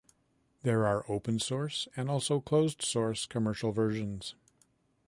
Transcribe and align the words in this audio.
There 0.63 0.87
are 0.87 1.05
open-source 1.07 1.87
and 1.95 2.09
also 2.09 2.41
closed-source 2.41 3.27
commercial 3.27 3.71
versions. 3.71 4.33